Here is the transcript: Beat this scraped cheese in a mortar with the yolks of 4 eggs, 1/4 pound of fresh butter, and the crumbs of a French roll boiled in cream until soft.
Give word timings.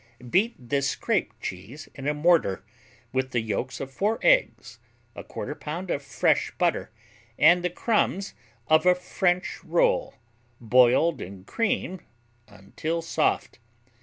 Beat 0.31 0.55
this 0.57 0.89
scraped 0.89 1.39
cheese 1.41 1.87
in 1.93 2.07
a 2.07 2.13
mortar 2.15 2.63
with 3.13 3.29
the 3.33 3.39
yolks 3.39 3.79
of 3.79 3.91
4 3.91 4.17
eggs, 4.23 4.79
1/4 5.15 5.59
pound 5.59 5.91
of 5.91 6.01
fresh 6.01 6.49
butter, 6.57 6.89
and 7.37 7.63
the 7.63 7.69
crumbs 7.69 8.33
of 8.67 8.87
a 8.87 8.95
French 8.95 9.63
roll 9.63 10.15
boiled 10.59 11.21
in 11.21 11.43
cream 11.43 11.99
until 12.47 13.03
soft. 13.03 13.59